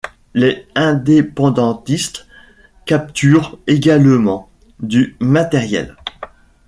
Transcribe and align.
Les 0.33 0.65
indépendantistes 0.73 2.25
capturent 2.87 3.59
également 3.67 4.49
du 4.79 5.15
matériel. 5.19 5.95